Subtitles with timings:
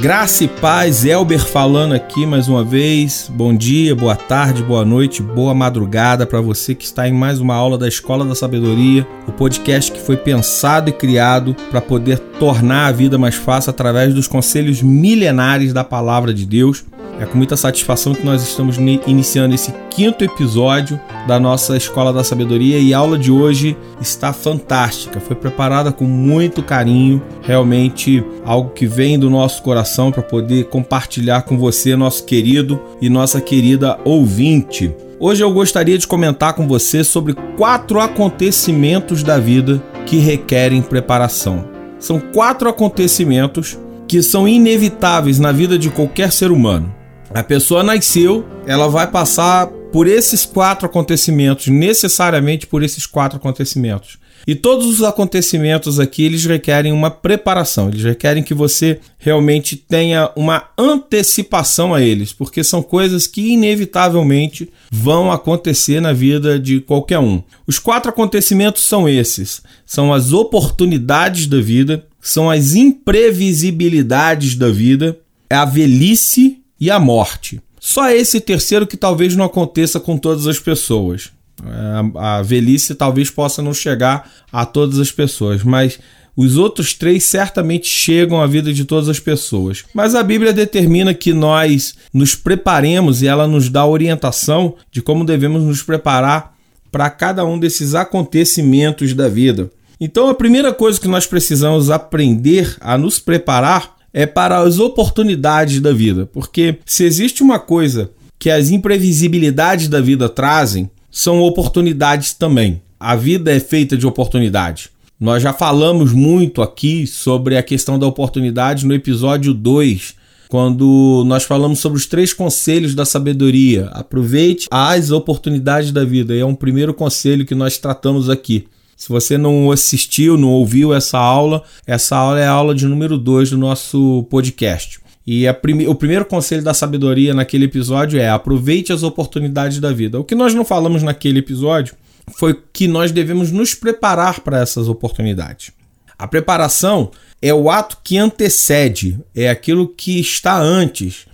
[0.00, 3.28] Graça e paz, Elber falando aqui mais uma vez.
[3.34, 7.56] Bom dia, boa tarde, boa noite, boa madrugada para você que está em mais uma
[7.56, 12.86] aula da Escola da Sabedoria, o podcast que foi pensado e criado para poder tornar
[12.86, 16.84] a vida mais fácil através dos conselhos milenares da palavra de Deus.
[17.20, 22.22] É com muita satisfação que nós estamos iniciando esse quinto episódio da nossa Escola da
[22.22, 25.18] Sabedoria e a aula de hoje está fantástica.
[25.18, 31.42] Foi preparada com muito carinho, realmente algo que vem do nosso coração para poder compartilhar
[31.42, 34.94] com você, nosso querido e nossa querida ouvinte.
[35.20, 41.64] Hoje eu gostaria de comentar com você sobre quatro acontecimentos da vida que requerem preparação.
[41.98, 46.97] São quatro acontecimentos que são inevitáveis na vida de qualquer ser humano.
[47.34, 54.18] A pessoa nasceu, ela vai passar por esses quatro acontecimentos, necessariamente por esses quatro acontecimentos.
[54.46, 60.30] E todos os acontecimentos aqui, eles requerem uma preparação, eles requerem que você realmente tenha
[60.34, 67.18] uma antecipação a eles, porque são coisas que inevitavelmente vão acontecer na vida de qualquer
[67.18, 67.42] um.
[67.66, 75.18] Os quatro acontecimentos são esses: são as oportunidades da vida, são as imprevisibilidades da vida,
[75.50, 77.60] é a velhice e a morte.
[77.80, 81.30] Só esse terceiro que talvez não aconteça com todas as pessoas.
[81.64, 85.98] É, a, velhice talvez possa não chegar a todas as pessoas, mas
[86.36, 89.84] os outros três certamente chegam à vida de todas as pessoas.
[89.92, 95.24] Mas a Bíblia determina que nós nos preparemos e ela nos dá orientação de como
[95.24, 96.54] devemos nos preparar
[96.92, 99.70] para cada um desses acontecimentos da vida.
[100.00, 105.80] Então, a primeira coisa que nós precisamos aprender a nos preparar é para as oportunidades
[105.80, 112.32] da vida, porque se existe uma coisa que as imprevisibilidades da vida trazem, são oportunidades
[112.32, 112.80] também.
[112.98, 114.90] A vida é feita de oportunidades.
[115.20, 120.14] Nós já falamos muito aqui sobre a questão da oportunidade no episódio 2,
[120.48, 123.86] quando nós falamos sobre os três conselhos da sabedoria.
[123.86, 126.36] Aproveite as oportunidades da vida.
[126.36, 128.68] É um primeiro conselho que nós tratamos aqui.
[128.98, 133.16] Se você não assistiu, não ouviu essa aula, essa aula é a aula de número
[133.16, 134.98] 2 do nosso podcast.
[135.24, 140.18] E prime o primeiro conselho da sabedoria naquele episódio é aproveite as oportunidades da vida.
[140.18, 141.94] O que nós não falamos naquele episódio
[142.36, 145.70] foi que nós devemos nos preparar para essas oportunidades.
[146.18, 151.26] A preparação é o ato que antecede, é aquilo que está antes,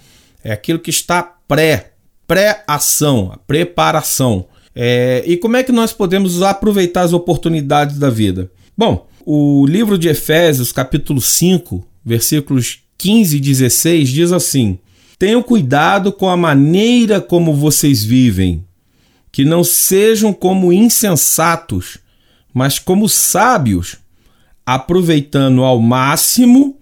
[0.44, 1.92] é aquilo que está pré,
[2.26, 4.46] pré-ação, a preparação.
[4.74, 8.50] É, e como é que nós podemos aproveitar as oportunidades da vida?
[8.76, 14.78] Bom, o livro de Efésios, capítulo 5, versículos 15 e 16, diz assim:
[15.18, 18.64] Tenham cuidado com a maneira como vocês vivem,
[19.30, 21.98] que não sejam como insensatos,
[22.52, 23.96] mas como sábios,
[24.66, 26.76] aproveitando ao máximo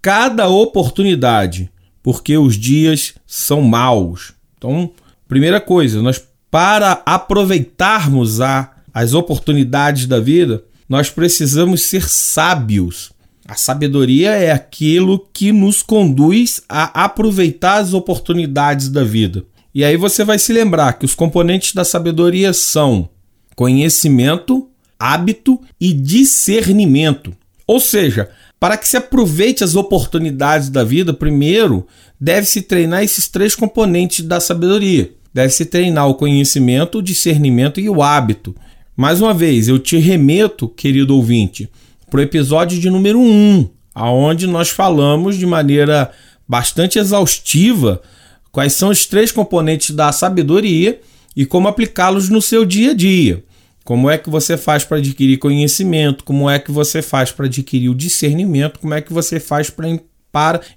[0.00, 1.70] cada oportunidade,
[2.02, 4.32] porque os dias são maus.
[4.56, 4.90] Então,
[5.28, 13.10] primeira coisa, nós para aproveitarmos a, as oportunidades da vida, nós precisamos ser sábios.
[13.48, 19.46] A sabedoria é aquilo que nos conduz a aproveitar as oportunidades da vida.
[19.74, 23.08] E aí você vai se lembrar que os componentes da sabedoria são
[23.56, 27.34] conhecimento, hábito e discernimento.
[27.66, 28.28] Ou seja,
[28.60, 31.86] para que se aproveite as oportunidades da vida, primeiro
[32.20, 38.02] deve-se treinar esses três componentes da sabedoria deve-se treinar o conhecimento, o discernimento e o
[38.02, 38.54] hábito.
[38.96, 41.68] Mais uma vez, eu te remeto, querido ouvinte,
[42.10, 46.10] para o episódio de número 1, aonde nós falamos de maneira
[46.46, 48.02] bastante exaustiva
[48.50, 51.00] quais são os três componentes da sabedoria
[51.34, 53.42] e como aplicá-los no seu dia a dia.
[53.84, 56.22] Como é que você faz para adquirir conhecimento?
[56.22, 58.78] Como é que você faz para adquirir o discernimento?
[58.78, 59.88] Como é que você faz para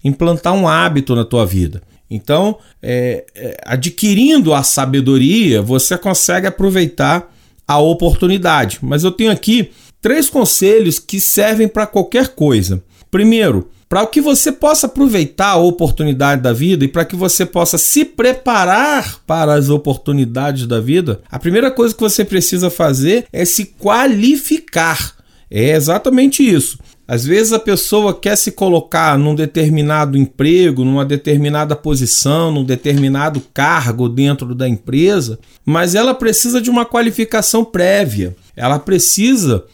[0.04, 1.84] implantar um hábito na tua vida?
[2.10, 7.34] Então, é, é, adquirindo a sabedoria, você consegue aproveitar
[7.68, 8.80] a oportunidade.
[8.82, 9.72] Mas eu tenho aqui
[10.02, 12.84] três conselhos que servem para qualquer coisa.
[13.10, 17.78] Primeiro, para que você possa aproveitar a oportunidade da vida e para que você possa
[17.78, 23.46] se preparar para as oportunidades da vida, a primeira coisa que você precisa fazer é
[23.46, 25.16] se qualificar.
[25.50, 26.78] É exatamente isso.
[27.08, 33.42] Às vezes a pessoa quer se colocar num determinado emprego, numa determinada posição, num determinado
[33.54, 38.36] cargo dentro da empresa, mas ela precisa de uma qualificação prévia.
[38.56, 39.66] Ela precisa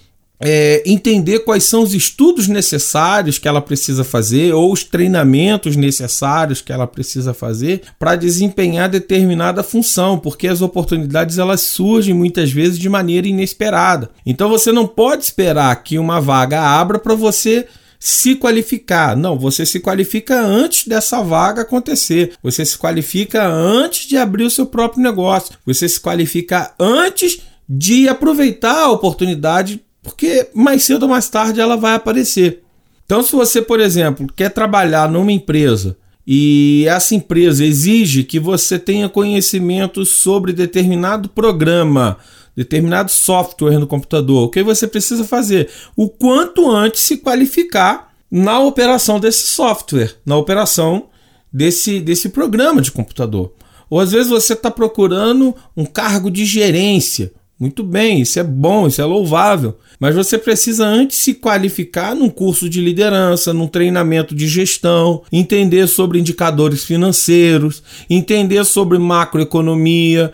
[0.43, 6.61] é, entender quais são os estudos necessários que ela precisa fazer ou os treinamentos necessários
[6.61, 12.79] que ela precisa fazer para desempenhar determinada função, porque as oportunidades elas surgem muitas vezes
[12.79, 14.09] de maneira inesperada.
[14.25, 17.67] Então você não pode esperar que uma vaga abra para você
[18.01, 19.15] se qualificar.
[19.15, 22.33] Não, você se qualifica antes dessa vaga acontecer.
[22.41, 25.53] Você se qualifica antes de abrir o seu próprio negócio.
[25.63, 31.75] Você se qualifica antes de aproveitar a oportunidade, porque mais cedo ou mais tarde ela
[31.75, 32.63] vai aparecer.
[33.05, 38.79] Então, se você, por exemplo, quer trabalhar numa empresa e essa empresa exige que você
[38.79, 42.17] tenha conhecimento sobre determinado programa,
[42.55, 45.69] determinado software no computador, o que você precisa fazer?
[45.95, 51.07] O quanto antes se qualificar na operação desse software, na operação
[51.51, 53.53] desse, desse programa de computador.
[53.89, 57.33] Ou às vezes você está procurando um cargo de gerência.
[57.61, 59.77] Muito bem, isso é bom, isso é louvável.
[59.99, 65.85] Mas você precisa antes se qualificar num curso de liderança, num treinamento de gestão, entender
[65.85, 70.33] sobre indicadores financeiros, entender sobre macroeconomia.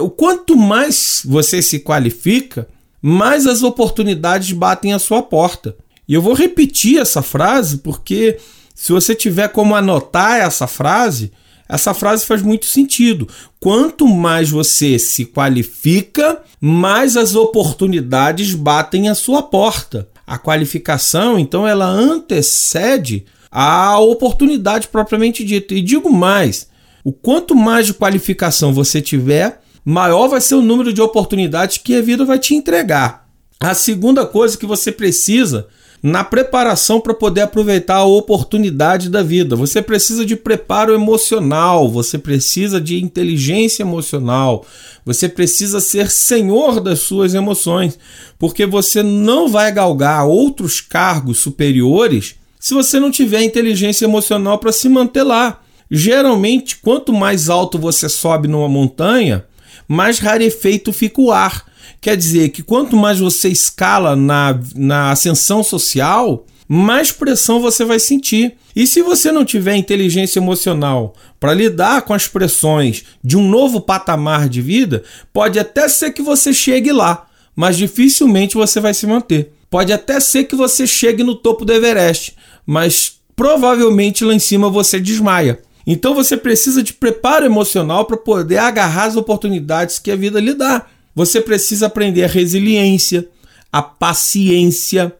[0.00, 2.66] O quanto mais você se qualifica,
[3.02, 5.76] mais as oportunidades batem à sua porta.
[6.08, 8.38] E eu vou repetir essa frase porque
[8.74, 11.32] se você tiver como anotar essa frase,
[11.68, 13.28] essa frase faz muito sentido.
[13.58, 20.08] Quanto mais você se qualifica, mais as oportunidades batem à sua porta.
[20.26, 25.74] A qualificação, então, ela antecede a oportunidade propriamente dita.
[25.74, 26.68] E digo mais:
[27.04, 31.94] o quanto mais de qualificação você tiver, maior vai ser o número de oportunidades que
[31.96, 33.28] a vida vai te entregar.
[33.60, 35.68] A segunda coisa que você precisa
[36.02, 39.54] na preparação para poder aproveitar a oportunidade da vida.
[39.54, 44.66] Você precisa de preparo emocional, você precisa de inteligência emocional,
[45.06, 47.96] você precisa ser senhor das suas emoções,
[48.36, 54.72] porque você não vai galgar outros cargos superiores se você não tiver inteligência emocional para
[54.72, 55.60] se manter lá.
[55.90, 59.44] Geralmente, quanto mais alto você sobe numa montanha,
[59.86, 61.70] mais rarefeito fica o ar.
[62.02, 68.00] Quer dizer que quanto mais você escala na, na ascensão social, mais pressão você vai
[68.00, 68.56] sentir.
[68.74, 73.80] E se você não tiver inteligência emocional para lidar com as pressões de um novo
[73.80, 79.06] patamar de vida, pode até ser que você chegue lá, mas dificilmente você vai se
[79.06, 79.52] manter.
[79.70, 82.34] Pode até ser que você chegue no topo do Everest,
[82.66, 85.60] mas provavelmente lá em cima você desmaia.
[85.86, 90.54] Então você precisa de preparo emocional para poder agarrar as oportunidades que a vida lhe
[90.54, 90.86] dá.
[91.14, 93.28] Você precisa aprender a resiliência,
[93.70, 95.14] a paciência,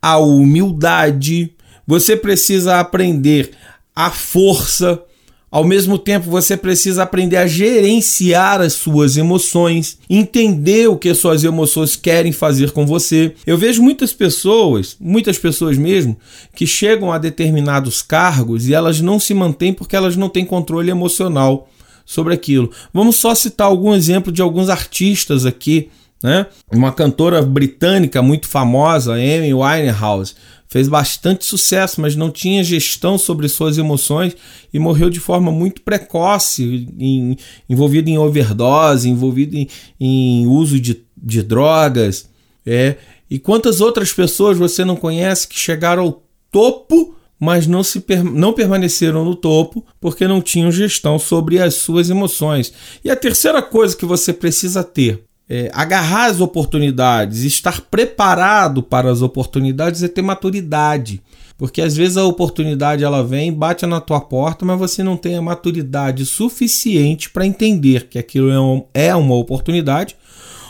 [0.00, 1.52] a humildade.
[1.86, 3.50] Você precisa aprender
[3.94, 5.02] a força.
[5.50, 11.44] Ao mesmo tempo, você precisa aprender a gerenciar as suas emoções, entender o que suas
[11.44, 13.34] emoções querem fazer com você.
[13.46, 16.16] Eu vejo muitas pessoas, muitas pessoas mesmo,
[16.54, 20.90] que chegam a determinados cargos e elas não se mantêm porque elas não têm controle
[20.90, 21.68] emocional
[22.06, 22.70] sobre aquilo.
[22.94, 25.90] Vamos só citar algum exemplo de alguns artistas aqui.
[26.22, 26.46] Né?
[26.72, 30.34] Uma cantora britânica muito famosa, Amy Winehouse,
[30.68, 34.36] fez bastante sucesso, mas não tinha gestão sobre suas emoções
[34.72, 37.36] e morreu de forma muito precoce, em,
[37.68, 39.68] envolvida em overdose, envolvida em,
[40.00, 42.28] em uso de, de drogas.
[42.64, 42.96] É.
[43.28, 48.52] E quantas outras pessoas você não conhece que chegaram ao topo mas não, se não
[48.52, 52.72] permaneceram no topo porque não tinham gestão sobre as suas emoções.
[53.04, 59.10] E a terceira coisa que você precisa ter é agarrar as oportunidades, estar preparado para
[59.10, 61.22] as oportunidades é ter maturidade.
[61.56, 65.36] Porque às vezes a oportunidade ela vem, bate na tua porta, mas você não tem
[65.36, 70.16] a maturidade suficiente para entender que aquilo é, um, é uma oportunidade,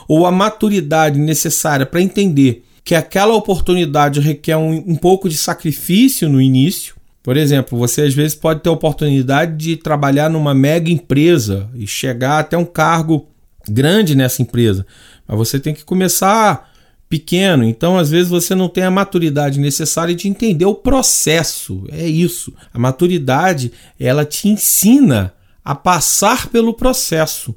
[0.06, 6.28] ou a maturidade necessária para entender que aquela oportunidade requer um, um pouco de sacrifício
[6.28, 6.94] no início.
[7.20, 11.84] Por exemplo, você às vezes pode ter a oportunidade de trabalhar numa mega empresa e
[11.84, 13.26] chegar até um cargo
[13.68, 14.86] grande nessa empresa,
[15.26, 16.70] mas você tem que começar
[17.08, 21.82] pequeno, então às vezes você não tem a maturidade necessária de entender o processo.
[21.90, 22.54] É isso.
[22.72, 27.52] A maturidade, ela te ensina a passar pelo processo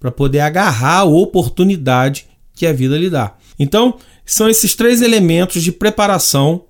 [0.00, 3.36] para poder agarrar a oportunidade que a vida lhe dá.
[3.56, 6.64] Então, são esses três elementos de preparação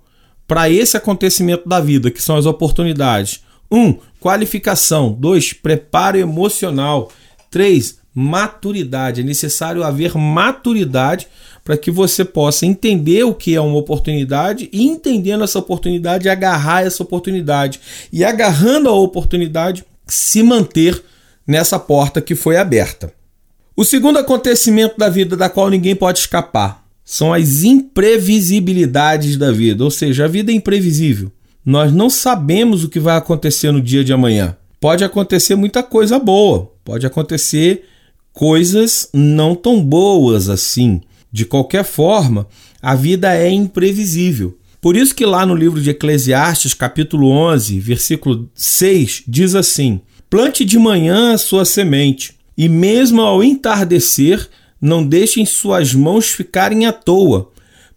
[0.47, 3.41] para esse acontecimento da vida, que são as oportunidades.
[3.71, 3.79] 1.
[3.79, 5.11] Um, qualificação.
[5.13, 5.53] 2.
[5.53, 7.11] Preparo emocional.
[7.49, 7.99] 3.
[8.13, 9.21] Maturidade.
[9.21, 11.27] É necessário haver maturidade
[11.63, 16.85] para que você possa entender o que é uma oportunidade e, entendendo essa oportunidade, agarrar
[16.85, 17.79] essa oportunidade.
[18.11, 21.01] E agarrando a oportunidade, se manter
[21.47, 23.13] nessa porta que foi aberta.
[23.75, 29.83] O segundo acontecimento da vida da qual ninguém pode escapar são as imprevisibilidades da vida,
[29.83, 31.31] ou seja, a vida é imprevisível.
[31.65, 34.55] Nós não sabemos o que vai acontecer no dia de amanhã.
[34.79, 37.85] Pode acontecer muita coisa boa, pode acontecer
[38.33, 41.01] coisas não tão boas assim.
[41.31, 42.47] De qualquer forma,
[42.81, 44.57] a vida é imprevisível.
[44.81, 50.65] Por isso que lá no livro de Eclesiastes, capítulo 11, versículo 6, diz assim: Plante
[50.65, 54.49] de manhã a sua semente, e mesmo ao entardecer,
[54.83, 57.49] não deixem suas mãos ficarem à toa,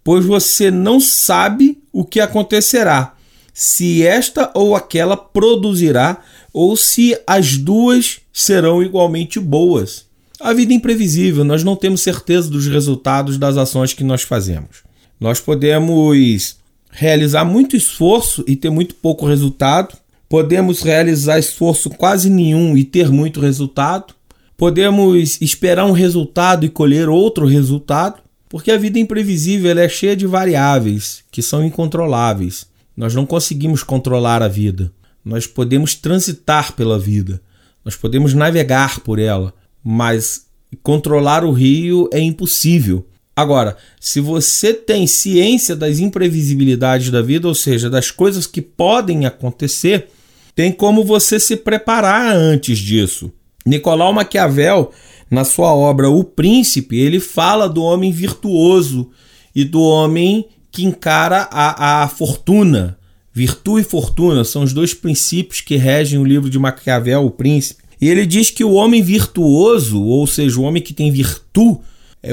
[0.05, 3.13] pois você não sabe o que acontecerá,
[3.53, 10.05] se esta ou aquela produzirá, ou se as duas serão igualmente boas.
[10.39, 14.77] A vida é imprevisível, nós não temos certeza dos resultados das ações que nós fazemos.
[15.19, 16.55] Nós podemos
[16.89, 19.97] realizar muito esforço e ter muito pouco resultado,
[20.29, 24.13] podemos realizar esforço quase nenhum e ter muito resultado,
[24.57, 30.25] podemos esperar um resultado e colher outro resultado, porque a vida imprevisível, é cheia de
[30.25, 32.65] variáveis que são incontroláveis.
[32.95, 34.91] Nós não conseguimos controlar a vida.
[35.23, 37.39] Nós podemos transitar pela vida.
[37.85, 40.47] Nós podemos navegar por ela, mas
[40.81, 43.07] controlar o rio é impossível.
[43.35, 49.27] Agora, se você tem ciência das imprevisibilidades da vida, ou seja, das coisas que podem
[49.27, 50.07] acontecer,
[50.55, 53.31] tem como você se preparar antes disso.
[53.67, 54.91] Nicolau Maquiavel
[55.29, 59.09] na sua obra O Príncipe, ele fala do homem virtuoso
[59.53, 62.97] e do homem que encara a, a fortuna.
[63.33, 67.83] Virtude e fortuna são os dois princípios que regem o livro de Maquiavel, O Príncipe.
[67.99, 71.79] E ele diz que o homem virtuoso, ou seja, o homem que tem virtude,
[72.23, 72.31] é,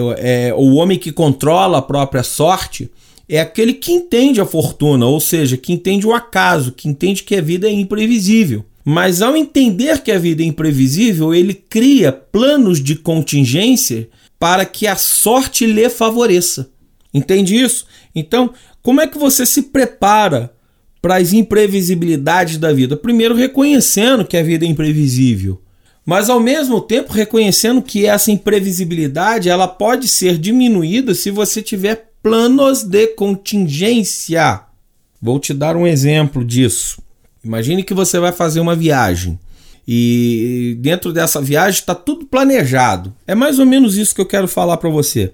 [0.48, 2.90] é, o homem que controla a própria sorte,
[3.28, 7.34] é aquele que entende a fortuna, ou seja, que entende o acaso, que entende que
[7.34, 8.64] a vida é imprevisível.
[8.84, 14.86] Mas ao entender que a vida é imprevisível, ele cria planos de contingência para que
[14.86, 16.70] a sorte lhe favoreça.
[17.12, 17.86] Entende isso?
[18.14, 20.52] Então, como é que você se prepara
[21.00, 22.96] para as imprevisibilidades da vida?
[22.96, 25.62] Primeiro, reconhecendo que a vida é imprevisível,
[26.04, 32.10] mas ao mesmo tempo reconhecendo que essa imprevisibilidade ela pode ser diminuída se você tiver
[32.22, 34.62] planos de contingência.
[35.22, 37.03] Vou te dar um exemplo disso.
[37.44, 39.38] Imagine que você vai fazer uma viagem
[39.86, 43.14] e dentro dessa viagem está tudo planejado.
[43.26, 45.32] É mais ou menos isso que eu quero falar para você.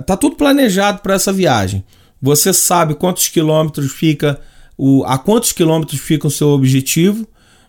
[0.00, 1.84] Está tudo planejado para essa viagem.
[2.20, 4.40] Você sabe quantos quilômetros fica
[4.76, 7.26] o, a quantos quilômetros fica o seu objetivo.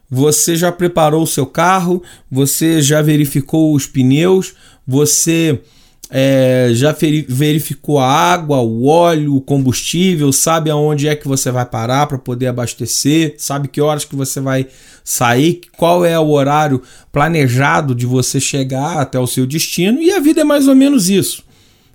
[0.10, 4.54] Você já preparou o seu carro, você já verificou os pneus,
[4.88, 5.62] você
[6.18, 6.96] é, já
[7.28, 12.18] verificou a água, o óleo, o combustível, sabe aonde é que você vai parar para
[12.18, 14.66] poder abastecer, sabe que horas que você vai
[15.04, 16.82] sair, qual é o horário
[17.12, 21.10] planejado de você chegar até o seu destino e a vida é mais ou menos
[21.10, 21.44] isso.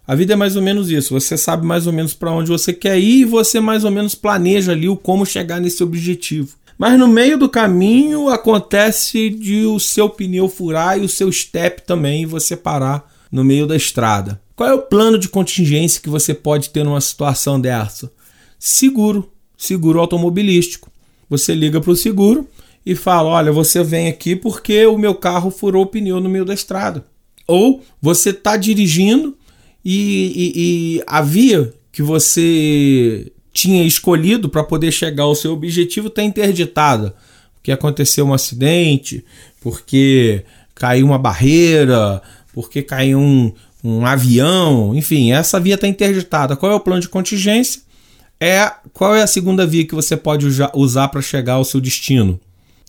[0.06, 1.18] A vida é mais ou menos isso.
[1.18, 4.14] Você sabe mais ou menos para onde você quer ir e você mais ou menos
[4.14, 6.56] planeja ali o como chegar nesse objetivo.
[6.76, 11.80] Mas no meio do caminho acontece de o seu pneu furar e o seu step
[11.86, 14.40] também e você parar no meio da estrada.
[14.56, 18.10] Qual é o plano de contingência que você pode ter numa situação dessa?
[18.58, 20.90] Seguro, seguro automobilístico.
[21.28, 22.46] Você liga para o seguro
[22.84, 26.44] e fala: Olha, você vem aqui porque o meu carro furou o pneu no meio
[26.44, 27.04] da estrada.
[27.46, 29.36] Ou você está dirigindo
[29.84, 36.08] e, e, e a via que você tinha escolhido para poder chegar ao seu objetivo
[36.08, 37.14] está interditada.
[37.54, 39.24] Porque aconteceu um acidente,
[39.60, 40.44] porque
[40.74, 42.22] caiu uma barreira,
[42.62, 43.52] porque caiu um,
[43.82, 46.56] um avião, enfim, essa via está interditada.
[46.56, 47.82] Qual é o plano de contingência?
[48.40, 52.40] É qual é a segunda via que você pode usar para chegar ao seu destino?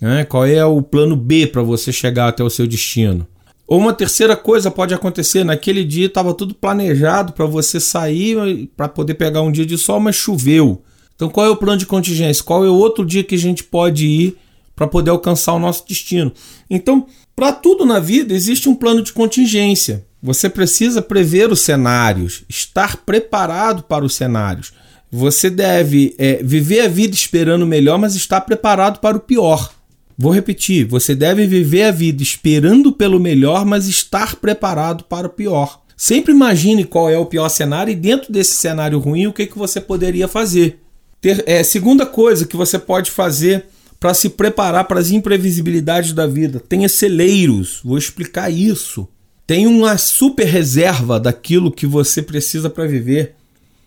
[0.02, 0.24] Né?
[0.24, 3.28] Qual é o plano B para você chegar até o seu destino?
[3.68, 8.90] Ou uma terceira coisa pode acontecer: naquele dia estava tudo planejado para você sair para
[8.90, 10.82] poder pegar um dia de sol, mas choveu.
[11.16, 12.44] Então, qual é o plano de contingência?
[12.44, 14.38] Qual é o outro dia que a gente pode ir
[14.82, 16.32] para poder alcançar o nosso destino?
[16.68, 20.04] Então, para tudo na vida existe um plano de contingência.
[20.24, 24.74] Você precisa prever os cenários, estar preparado para os cenários.
[25.12, 29.72] Você deve é, viver a vida esperando o melhor, mas estar preparado para o pior.
[30.18, 35.32] Vou repetir: você deve viver a vida esperando pelo melhor, mas estar preparado para o
[35.32, 35.80] pior.
[35.96, 39.60] Sempre imagine qual é o pior cenário e dentro desse cenário ruim o que, que
[39.60, 40.80] você poderia fazer.
[41.20, 43.66] Ter, é, segunda coisa que você pode fazer
[44.02, 46.60] para se preparar para as imprevisibilidades da vida.
[46.60, 49.08] Tenha celeiros, vou explicar isso.
[49.46, 53.36] Tenha uma super reserva daquilo que você precisa para viver.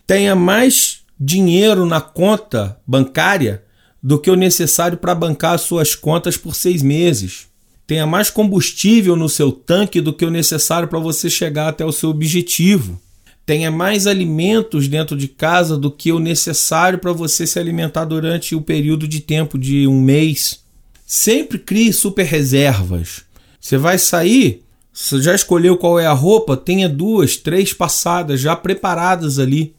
[0.07, 3.65] Tenha mais dinheiro na conta bancária
[4.01, 7.49] do que o necessário para bancar as suas contas por seis meses.
[7.85, 11.91] Tenha mais combustível no seu tanque do que o necessário para você chegar até o
[11.91, 13.01] seu objetivo
[13.47, 18.55] tenha mais alimentos dentro de casa do que o necessário para você se alimentar durante
[18.55, 20.61] o período de tempo de um mês.
[21.07, 23.23] Sempre crie super reservas.
[23.61, 28.57] Você vai sair, você já escolheu qual é a roupa, tenha duas, três passadas já
[28.57, 29.75] preparadas ali.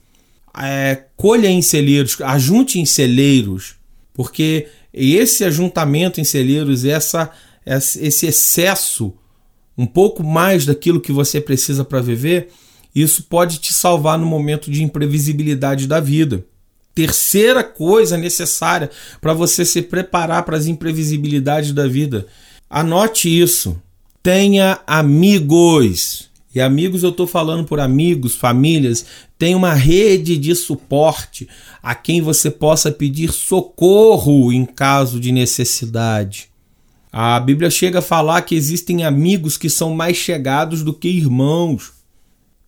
[0.58, 3.76] é, colha em celeiros, ajunte em celeiros,
[4.14, 7.30] porque esse ajuntamento em celeiros, essa,
[7.66, 9.14] esse excesso,
[9.78, 12.50] um pouco mais daquilo que você precisa para viver,
[12.96, 16.46] isso pode te salvar no momento de imprevisibilidade da vida.
[16.96, 22.26] Terceira coisa necessária para você se preparar para as imprevisibilidades da vida.
[22.70, 23.76] Anote isso.
[24.24, 26.30] Tenha amigos.
[26.54, 29.06] E amigos, eu estou falando por amigos, famílias.
[29.38, 31.50] Tenha uma rede de suporte
[31.84, 36.48] a quem você possa pedir socorro em caso de necessidade.
[37.12, 41.95] A Bíblia chega a falar que existem amigos que são mais chegados do que irmãos.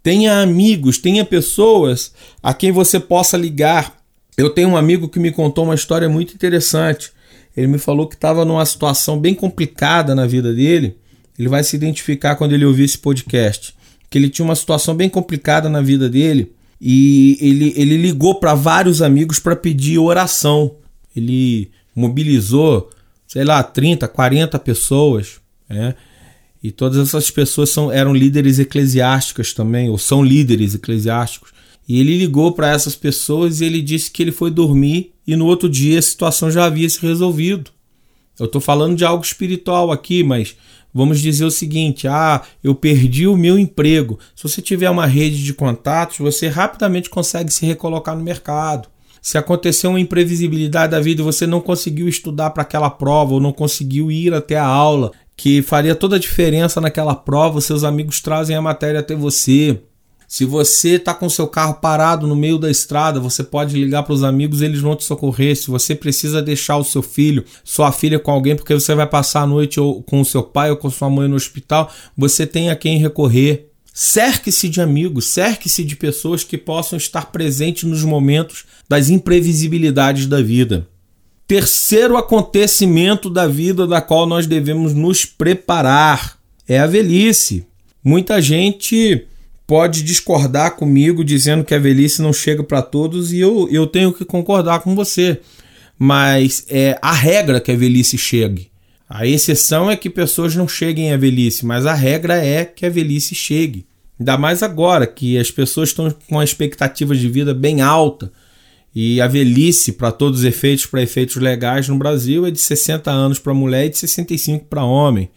[0.08, 3.98] Tenha amigos, tenha pessoas a quem você possa ligar
[4.38, 7.12] eu tenho um amigo que me contou uma história muito interessante.
[7.56, 10.96] Ele me falou que estava numa situação bem complicada na vida dele.
[11.40, 13.74] Ele vai se identificar quando ele ouvir esse podcast.
[14.12, 18.54] Que ele tinha uma situação bem complicada na vida dele e ele, ele ligou para
[18.54, 20.76] vários amigos para pedir oração.
[21.16, 22.92] Ele mobilizou,
[23.28, 25.96] sei lá, 30, 40 pessoas, né?
[26.62, 31.52] E todas essas pessoas são, eram líderes eclesiásticas também, ou são líderes eclesiásticos.
[31.88, 35.46] E ele ligou para essas pessoas e ele disse que ele foi dormir e no
[35.46, 37.72] outro dia a situação já havia se resolvido.
[38.40, 40.56] Eu estou falando de algo espiritual aqui, mas
[40.94, 44.20] vamos dizer o seguinte: ah, eu perdi o meu emprego.
[44.36, 48.90] Se você tiver uma rede de contatos, você rapidamente consegue se recolocar no mercado.
[49.22, 53.42] Se aconteceu uma imprevisibilidade da vida e você não conseguiu estudar para aquela prova ou
[53.42, 58.20] não conseguiu ir até a aula, que faria toda a diferença naquela prova, seus amigos
[58.20, 59.80] trazem a matéria até você.
[60.28, 64.14] Se você está com seu carro parado no meio da estrada, você pode ligar para
[64.14, 65.56] os amigos, eles vão te socorrer.
[65.56, 69.44] Se você precisa deixar o seu filho, sua filha com alguém, porque você vai passar
[69.44, 72.70] a noite ou com o seu pai ou com sua mãe no hospital, você tem
[72.70, 73.70] a quem recorrer.
[73.94, 80.42] Cerque-se de amigos, cerque-se de pessoas que possam estar presentes nos momentos das imprevisibilidades da
[80.42, 80.88] vida.
[81.48, 87.66] Terceiro acontecimento da vida da qual nós devemos nos preparar é a velhice.
[88.04, 89.26] Muita gente
[89.66, 94.12] pode discordar comigo dizendo que a velhice não chega para todos e eu, eu tenho
[94.12, 95.40] que concordar com você.
[95.98, 98.70] Mas é a regra que a velhice chegue.
[99.10, 102.90] A exceção é que pessoas não cheguem à velhice, mas a regra é que a
[102.90, 103.86] velhice chegue.
[104.20, 108.30] Ainda mais agora que as pessoas estão com a expectativa de vida bem alta
[109.00, 113.12] e a velhice, para todos os efeitos, para efeitos legais no Brasil, é de 60
[113.12, 115.30] anos para mulher e de 65 para homem.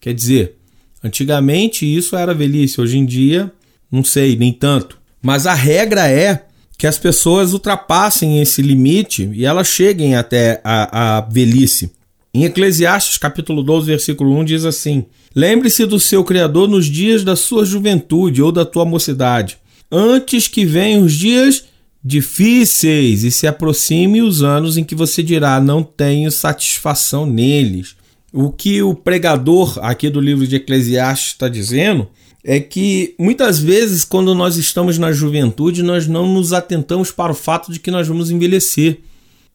[0.00, 0.54] Quer dizer,
[1.02, 3.52] antigamente isso era velhice, hoje em dia
[3.90, 5.00] não sei, nem tanto.
[5.20, 6.44] Mas a regra é
[6.78, 11.90] que as pessoas ultrapassem esse limite e elas cheguem até a, a velhice.
[12.32, 17.34] Em Eclesiastes capítulo 12, versículo 1 diz assim: Lembre-se do seu Criador nos dias da
[17.34, 19.58] sua juventude ou da tua mocidade,
[19.90, 21.64] antes que venham os dias
[22.02, 27.96] difíceis e se aproxime os anos em que você dirá: Não tenho satisfação neles.
[28.32, 32.08] O que o pregador aqui do livro de Eclesiastes está dizendo
[32.44, 37.34] é que muitas vezes, quando nós estamos na juventude, nós não nos atentamos para o
[37.34, 39.00] fato de que nós vamos envelhecer.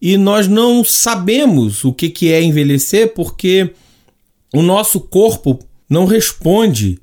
[0.01, 3.71] E nós não sabemos o que, que é envelhecer porque
[4.53, 6.99] o nosso corpo não responde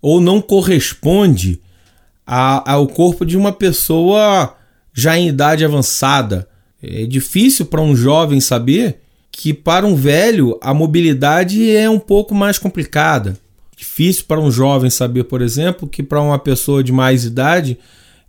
[0.00, 1.60] ou não corresponde
[2.24, 4.54] ao corpo de uma pessoa
[4.94, 6.48] já em idade avançada.
[6.80, 9.00] É difícil para um jovem saber
[9.32, 13.36] que para um velho a mobilidade é um pouco mais complicada.
[13.76, 17.76] Difícil para um jovem saber, por exemplo, que para uma pessoa de mais idade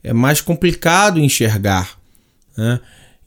[0.03, 1.97] é mais complicado enxergar.
[2.57, 2.79] Né?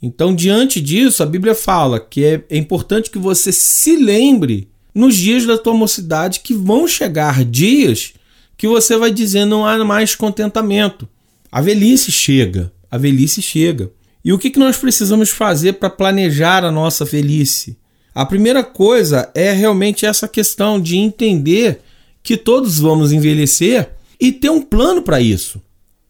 [0.02, 5.16] Então, diante disso, a Bíblia fala que é, é importante que você se lembre nos
[5.16, 8.14] dias da tua mocidade que vão chegar dias
[8.56, 11.08] que você vai dizer não há mais contentamento.
[11.50, 13.90] A velhice chega, a velhice chega.
[14.24, 17.78] E o que, nós precisamos fazer para planejar a nossa velhice?
[18.14, 21.80] A primeira coisa é realmente essa questão de entender
[22.22, 25.62] que todos vamos envelhecer e ter um plano para isso.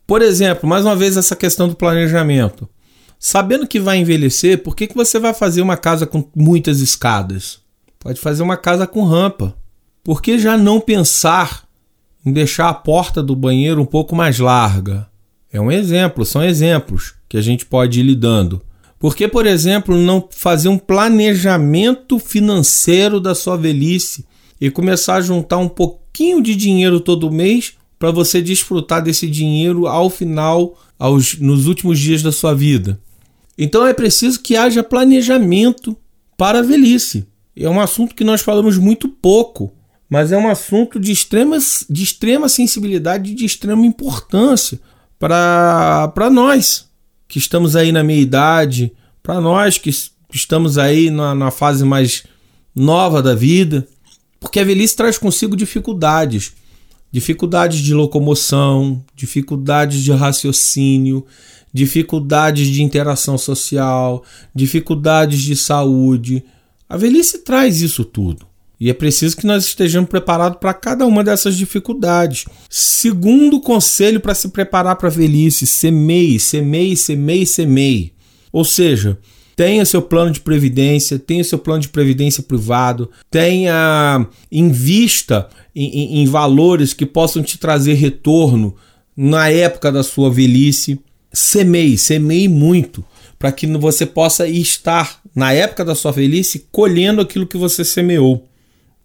[0.06, 2.68] Por exemplo, mais uma vez essa questão do planejamento.
[3.18, 7.60] Sabendo que vai envelhecer, por que, que você vai fazer uma casa com muitas escadas?
[7.98, 9.54] Pode fazer uma casa com rampa.
[10.02, 11.68] Por que já não pensar
[12.24, 15.08] em deixar a porta do banheiro um pouco mais larga?
[15.52, 18.62] É um exemplo, são exemplos que a gente pode ir lidando.
[18.98, 24.26] Por que, por exemplo, não fazer um planejamento financeiro da sua velhice
[24.61, 29.87] e começar a juntar um pouquinho de dinheiro todo mês para você desfrutar desse dinheiro
[29.87, 33.00] ao final, aos, nos últimos dias da sua vida.
[33.56, 35.96] Então é preciso que haja planejamento
[36.37, 37.26] para a velhice.
[37.56, 39.72] É um assunto que nós falamos muito pouco,
[40.08, 41.58] mas é um assunto de extrema,
[41.88, 44.80] de extrema sensibilidade e de extrema importância
[45.18, 46.87] para nós.
[47.26, 49.90] que estamos aí na meia idade, para nós que
[50.33, 52.24] estamos aí na, na fase mais
[52.74, 53.87] nova da vida,
[54.40, 56.52] porque a velhice traz consigo dificuldades
[57.11, 61.24] dificuldades de locomoção, dificuldades de raciocínio,
[61.72, 66.44] dificuldades de interação social, dificuldades de saúde.
[66.88, 68.46] A velhice traz isso tudo.
[68.80, 72.44] E é preciso que nós estejamos preparados para cada uma dessas dificuldades.
[72.70, 78.12] Segundo conselho para se preparar para a velhice: semeie, semeie, semeie, semeie.
[78.52, 79.18] Ou seja,
[79.56, 86.22] tenha seu plano de previdência, tenha seu plano de previdência privado, tenha invista em, em,
[86.22, 88.76] em valores que possam te trazer retorno
[89.16, 91.00] na época da sua velhice.
[91.32, 93.04] Semeie, semeie muito
[93.38, 98.47] para que você possa estar na época da sua velhice colhendo aquilo que você semeou.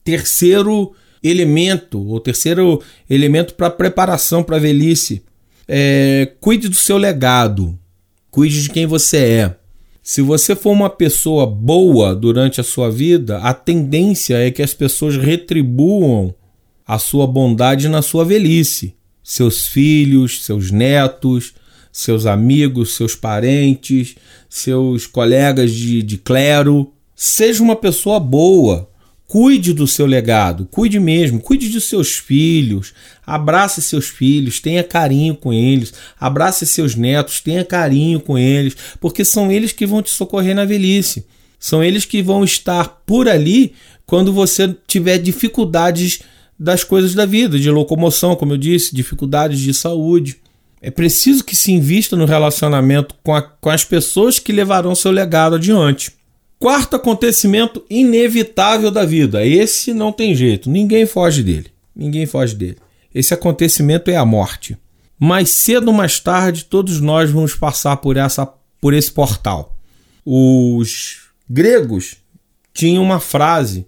[0.04, 5.24] Terceiro elemento, ou terceiro elemento para preparação para a velhice,
[5.68, 7.78] é, cuide do seu legado,
[8.30, 9.56] cuide de quem você é.
[10.02, 14.74] Se você for uma pessoa boa durante a sua vida, a tendência é que as
[14.74, 16.36] pessoas retribuam
[16.86, 18.96] a sua bondade na sua velhice.
[19.24, 21.54] Seus filhos, seus netos,
[21.90, 24.16] seus amigos, seus parentes,
[24.50, 26.92] seus colegas de, de clero.
[27.16, 28.90] Seja uma pessoa boa.
[29.34, 32.94] Cuide do seu legado, cuide mesmo, cuide de seus filhos,
[33.26, 39.26] abrace seus filhos, tenha carinho com eles, abrace seus netos, tenha carinho com eles, porque
[39.26, 41.26] são eles que vão te socorrer na velhice.
[41.60, 43.74] São eles que vão estar por ali
[44.06, 46.20] quando você tiver dificuldades
[46.60, 50.38] das coisas da vida, de locomoção, como eu disse, dificuldades de saúde.
[50.80, 55.10] É preciso que se invista no relacionamento com, a, com as pessoas que levarão seu
[55.10, 56.12] legado adiante.
[56.64, 59.46] Quarto acontecimento inevitável da vida.
[59.46, 61.66] Esse não tem jeito, ninguém foge dele.
[61.94, 62.78] Ninguém foge dele.
[63.14, 64.78] Esse acontecimento é a morte.
[65.20, 68.50] Mais cedo ou mais tarde, todos nós vamos passar por essa
[68.80, 69.78] por esse portal.
[70.26, 72.16] Os gregos
[72.74, 73.86] tinham uma frase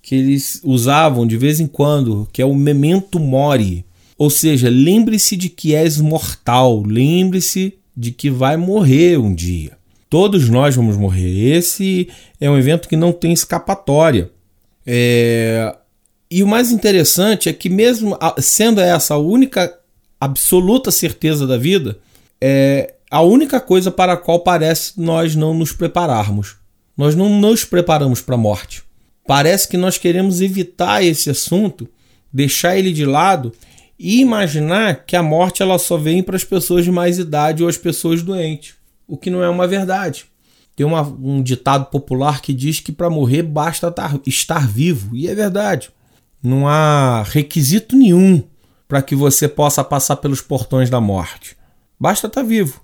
[0.00, 3.84] que eles usavam de vez em quando, que é o memento mori.
[4.16, 9.81] Ou seja, lembre-se de que és mortal, lembre-se de que vai morrer um dia.
[10.12, 11.56] Todos nós vamos morrer.
[11.56, 12.06] Esse
[12.38, 14.30] é um evento que não tem escapatória.
[14.86, 15.74] É...
[16.30, 19.74] E o mais interessante é que, mesmo sendo essa a única
[20.20, 21.98] absoluta certeza da vida,
[22.38, 26.56] é a única coisa para a qual parece nós não nos prepararmos.
[26.94, 28.82] Nós não nos preparamos para a morte.
[29.26, 31.88] Parece que nós queremos evitar esse assunto,
[32.30, 33.50] deixar ele de lado
[33.98, 37.68] e imaginar que a morte ela só vem para as pessoas de mais idade ou
[37.70, 38.81] as pessoas doentes
[39.12, 40.24] o que não é uma verdade.
[40.74, 45.28] Tem uma, um ditado popular que diz que para morrer basta tar, estar vivo, e
[45.28, 45.90] é verdade.
[46.42, 48.42] Não há requisito nenhum
[48.88, 51.54] para que você possa passar pelos portões da morte.
[52.00, 52.80] Basta estar vivo.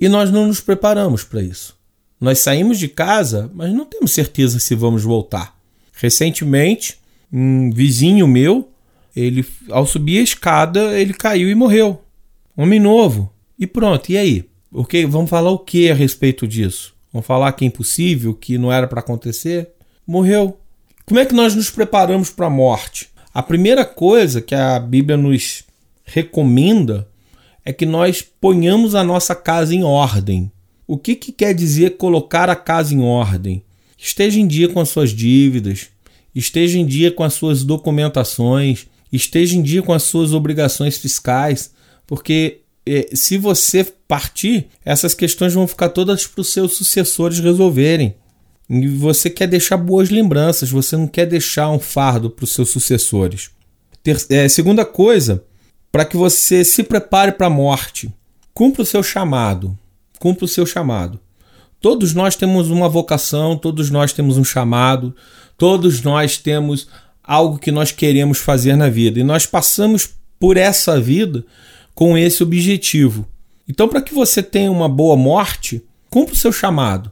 [0.00, 1.76] E nós não nos preparamos para isso.
[2.20, 5.56] Nós saímos de casa, mas não temos certeza se vamos voltar.
[5.92, 6.98] Recentemente,
[7.32, 8.68] um vizinho meu,
[9.14, 12.02] ele ao subir a escada, ele caiu e morreu.
[12.56, 13.32] Homem novo.
[13.56, 14.48] E pronto, e aí?
[14.70, 16.94] O que, vamos falar o que a respeito disso?
[17.12, 19.70] Vamos falar que é impossível, que não era para acontecer?
[20.06, 20.58] Morreu.
[21.06, 23.08] Como é que nós nos preparamos para a morte?
[23.32, 25.64] A primeira coisa que a Bíblia nos
[26.04, 27.08] recomenda
[27.64, 30.52] é que nós ponhamos a nossa casa em ordem.
[30.86, 33.62] O que, que quer dizer colocar a casa em ordem?
[33.96, 35.88] Esteja em dia com as suas dívidas,
[36.34, 41.72] esteja em dia com as suas documentações, esteja em dia com as suas obrigações fiscais,
[42.06, 42.60] porque
[43.14, 48.14] se você partir, essas questões vão ficar todas para os seus sucessores resolverem.
[48.68, 52.70] E você quer deixar boas lembranças, você não quer deixar um fardo para os seus
[52.70, 53.50] sucessores.
[54.02, 55.44] Ter, é, segunda coisa,
[55.90, 58.12] para que você se prepare para a morte,
[58.52, 59.76] cumpra o seu chamado.
[60.18, 61.18] Cumpra o seu chamado.
[61.80, 65.14] Todos nós temos uma vocação, todos nós temos um chamado,
[65.56, 66.88] todos nós temos
[67.22, 69.20] algo que nós queremos fazer na vida.
[69.20, 71.44] E nós passamos por essa vida
[71.98, 73.26] com esse objetivo.
[73.68, 77.10] Então, para que você tenha uma boa morte, cumpra o seu chamado.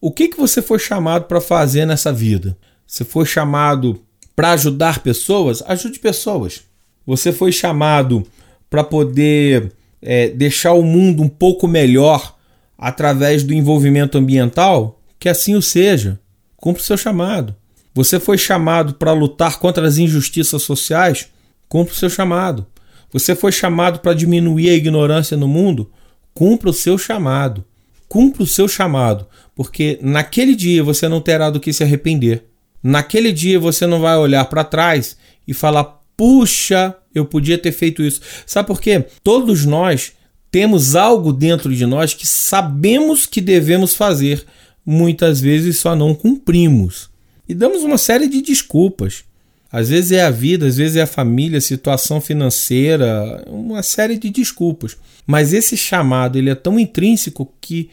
[0.00, 2.56] O que, que você foi chamado para fazer nessa vida?
[2.86, 4.00] Você foi chamado
[4.36, 5.64] para ajudar pessoas?
[5.66, 6.62] Ajude pessoas.
[7.04, 8.24] Você foi chamado
[8.70, 12.36] para poder é, deixar o mundo um pouco melhor
[12.78, 15.00] através do envolvimento ambiental?
[15.18, 16.20] Que assim o seja.
[16.56, 17.56] Cumpra o seu chamado.
[17.92, 21.28] Você foi chamado para lutar contra as injustiças sociais?
[21.68, 22.64] Cumpra o seu chamado.
[23.12, 25.90] Você foi chamado para diminuir a ignorância no mundo?
[26.32, 27.64] Cumpra o seu chamado.
[28.08, 32.44] Cumpra o seu chamado, porque naquele dia você não terá do que se arrepender.
[32.82, 38.02] Naquele dia você não vai olhar para trás e falar: puxa, eu podia ter feito
[38.02, 38.20] isso.
[38.44, 39.04] Sabe por quê?
[39.22, 40.12] Todos nós
[40.50, 44.44] temos algo dentro de nós que sabemos que devemos fazer,
[44.84, 47.10] muitas vezes só não cumprimos.
[47.48, 49.24] E damos uma série de desculpas.
[49.72, 54.28] Às vezes é a vida, às vezes é a família, situação financeira, uma série de
[54.28, 54.96] desculpas.
[55.26, 57.90] Mas esse chamado ele é tão intrínseco que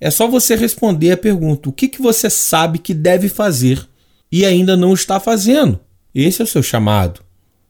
[0.00, 3.86] é só você responder a pergunta: o que, que você sabe que deve fazer
[4.32, 5.78] e ainda não está fazendo?
[6.14, 7.20] Esse é o seu chamado.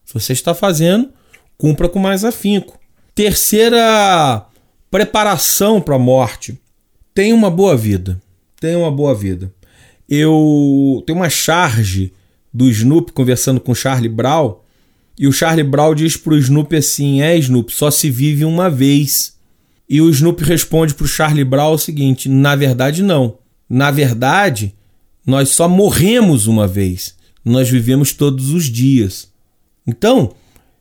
[0.05, 1.11] Se você está fazendo,
[1.57, 2.79] cumpra com mais afinco.
[3.15, 4.47] Terceira
[4.91, 6.59] preparação para a morte.
[7.13, 8.21] Tenha uma boa vida.
[8.61, 9.53] Tenha uma boa vida.
[10.09, 12.13] Eu tenho uma charge
[12.59, 14.57] do Snoop conversando com Charlie Brown,
[15.17, 19.39] e o Charlie Brown diz pro Snoop assim: "É, Snoop, só se vive uma vez".
[19.89, 23.39] E o Snoop responde pro Charlie Brown o seguinte: "Na verdade não.
[23.71, 24.75] Na verdade,
[25.25, 27.15] nós só morremos uma vez.
[27.45, 29.29] Nós vivemos todos os dias".
[29.87, 30.33] Então,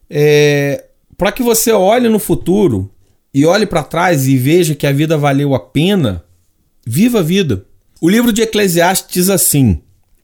[0.10, 0.86] é,
[1.16, 2.90] para que você olhe no futuro
[3.32, 6.24] e olhe para trás e veja que a vida valeu a pena,
[6.84, 7.64] viva a vida.
[8.02, 9.80] O livro de Eclesiastes diz assim: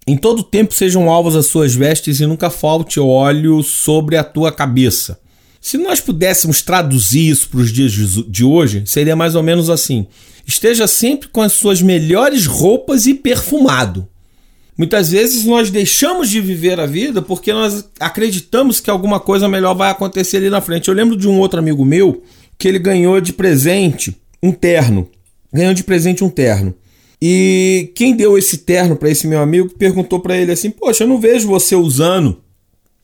[0.06, 4.52] em todo tempo sejam alvas as suas vestes e nunca falte óleo sobre a tua
[4.52, 5.20] cabeça.
[5.62, 7.94] Se nós pudéssemos traduzir isso para os dias
[8.28, 10.06] de hoje, seria mais ou menos assim:
[10.46, 14.08] esteja sempre com as suas melhores roupas e perfumado.
[14.78, 19.76] Muitas vezes nós deixamos de viver a vida porque nós acreditamos que alguma coisa melhor
[19.76, 20.90] vai acontecer ali na frente.
[20.90, 22.24] Eu lembro de um outro amigo meu
[22.58, 25.08] que ele ganhou de presente um terno.
[25.54, 26.74] Ganhou de presente um terno.
[27.26, 31.08] E quem deu esse terno para esse meu amigo perguntou para ele assim: Poxa, eu
[31.08, 32.42] não vejo você usando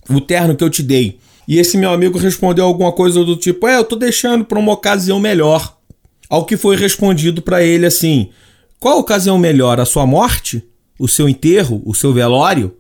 [0.10, 1.20] o terno que eu te dei.
[1.48, 4.74] E esse meu amigo respondeu alguma coisa do tipo: É, eu tô deixando para uma
[4.74, 5.78] ocasião melhor.
[6.30, 8.28] Ao que foi respondido para ele assim:
[8.78, 9.80] Qual ocasião melhor?
[9.80, 10.62] A sua morte?
[11.00, 11.82] O seu enterro?
[11.86, 12.76] O seu velório?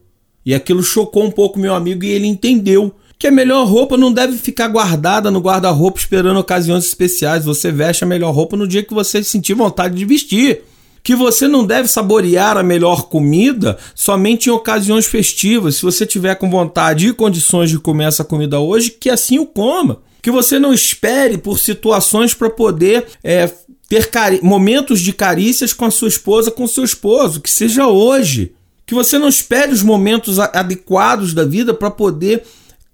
[0.45, 4.11] E aquilo chocou um pouco meu amigo e ele entendeu que a melhor roupa não
[4.11, 7.45] deve ficar guardada no guarda-roupa esperando ocasiões especiais.
[7.45, 10.63] Você veste a melhor roupa no dia que você sentir vontade de vestir
[11.03, 15.75] que você não deve saborear a melhor comida somente em ocasiões festivas.
[15.75, 19.45] Se você tiver com vontade e condições de comer essa comida hoje, que assim o
[19.45, 20.01] coma.
[20.21, 23.49] Que você não espere por situações para poder é,
[23.87, 24.09] ter
[24.43, 28.53] momentos de carícias com a sua esposa, com seu esposo, que seja hoje.
[28.85, 32.43] Que você não espere os momentos adequados da vida para poder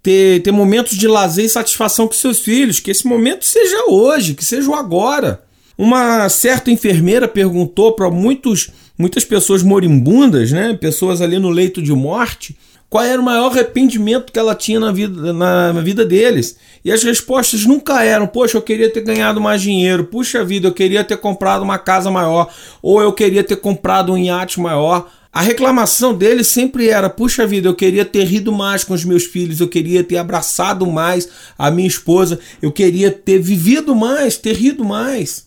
[0.03, 2.79] ter, ter momentos de lazer e satisfação com seus filhos.
[2.79, 5.44] Que esse momento seja hoje, que seja o agora.
[5.77, 11.91] Uma certa enfermeira perguntou para muitos muitas pessoas moribundas, né, pessoas ali no leito de
[11.91, 12.57] morte,
[12.89, 16.55] qual era o maior arrependimento que ela tinha na vida, na, na, vida deles.
[16.83, 20.73] E as respostas nunca eram: Poxa, eu queria ter ganhado mais dinheiro, puxa vida, eu
[20.73, 22.49] queria ter comprado uma casa maior,
[22.81, 25.09] ou eu queria ter comprado um iate maior.
[25.33, 29.25] A reclamação deles sempre era: Puxa vida, eu queria ter rido mais com os meus
[29.25, 34.53] filhos, eu queria ter abraçado mais a minha esposa, eu queria ter vivido mais, ter
[34.53, 35.44] rido mais.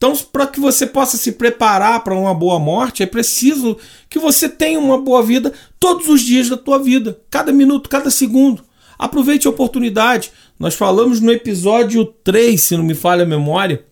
[0.00, 3.76] Então, para que você possa se preparar para uma boa morte, é preciso
[4.08, 8.10] que você tenha uma boa vida todos os dias da tua vida, cada minuto, cada
[8.10, 8.64] segundo.
[8.98, 10.32] Aproveite a oportunidade.
[10.58, 13.84] Nós falamos no episódio 3, se não me falha a memória,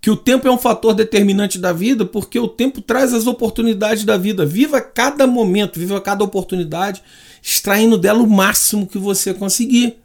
[0.00, 4.04] que o tempo é um fator determinante da vida, porque o tempo traz as oportunidades
[4.04, 4.46] da vida.
[4.46, 7.02] Viva cada momento, viva cada oportunidade,
[7.42, 9.96] extraindo dela o máximo que você conseguir.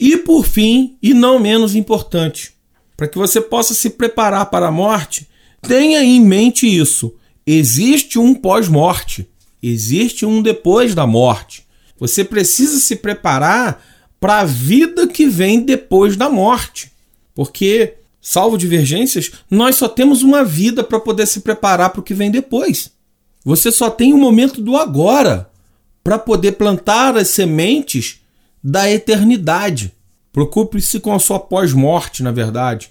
[0.00, 2.55] E por fim, e não menos importante,
[2.96, 5.28] para que você possa se preparar para a morte,
[5.60, 7.14] tenha em mente isso.
[7.46, 9.28] Existe um pós-morte,
[9.62, 11.66] existe um depois da morte.
[11.98, 13.84] Você precisa se preparar
[14.18, 16.90] para a vida que vem depois da morte.
[17.34, 22.14] Porque, salvo divergências, nós só temos uma vida para poder se preparar para o que
[22.14, 22.90] vem depois.
[23.44, 25.48] Você só tem o momento do agora
[26.02, 28.20] para poder plantar as sementes
[28.62, 29.92] da eternidade.
[30.36, 32.90] Preocupe-se com a sua pós-morte, na verdade.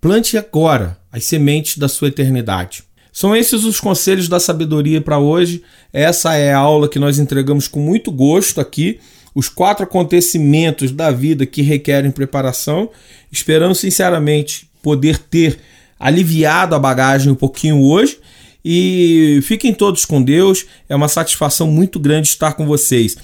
[0.00, 2.84] Plante agora as sementes da sua eternidade.
[3.12, 5.64] São esses os conselhos da sabedoria para hoje.
[5.92, 9.00] Essa é a aula que nós entregamos com muito gosto aqui.
[9.34, 12.88] Os quatro acontecimentos da vida que requerem preparação.
[13.28, 15.58] Esperamos sinceramente poder ter
[15.98, 18.20] aliviado a bagagem um pouquinho hoje.
[18.64, 20.64] E fiquem todos com Deus.
[20.88, 23.16] É uma satisfação muito grande estar com vocês.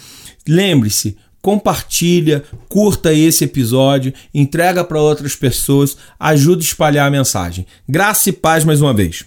[0.44, 7.66] Lembre-se, compartilha, curta esse episódio, entrega para outras pessoas, ajuda a espalhar a mensagem.
[7.88, 9.24] Graça e paz mais uma vez.